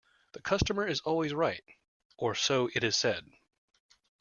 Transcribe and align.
The 0.31 0.41
customer 0.41 0.87
is 0.87 1.01
always 1.01 1.31
right, 1.31 1.63
or 2.17 2.33
so 2.33 2.71
it 2.73 2.83
is 2.83 2.95
said 2.97 3.23